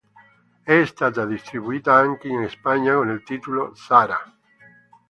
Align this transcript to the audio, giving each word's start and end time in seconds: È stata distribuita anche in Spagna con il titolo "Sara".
È 0.63 0.83
stata 0.85 1.27
distribuita 1.27 1.93
anche 1.93 2.27
in 2.27 2.49
Spagna 2.49 2.95
con 2.95 3.11
il 3.11 3.21
titolo 3.21 3.75
"Sara". 3.75 4.17